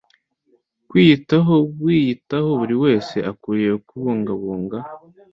[0.89, 4.77] Kwiyitaho wiyitaho Buri wese akwiye kubungabunga